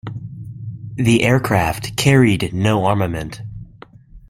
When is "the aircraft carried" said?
0.95-2.51